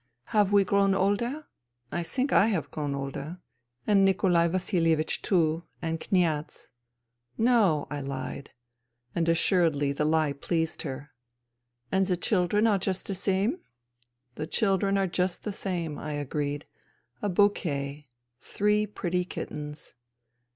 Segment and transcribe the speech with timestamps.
[0.35, 1.45] "Have we grown older?
[1.91, 3.39] I think I have grown older.
[3.85, 5.65] And Nikolai Vasilievich, too.
[5.79, 6.69] And Kniaz.""
[7.37, 8.49] No," I hed.
[9.13, 11.11] And assuredly the lie pleased her."
[11.91, 13.59] And the children are just the same?
[13.89, 14.09] *'''
[14.41, 16.65] The children are just the same," I agreed."
[17.21, 18.09] A bouquet.
[18.39, 19.93] Three pretty kittens."